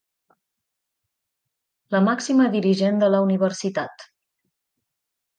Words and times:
La 1.95 1.99
màxima 2.05 2.47
dirigent 2.55 2.97
de 3.03 3.09
la 3.17 3.19
universitat. 3.27 4.07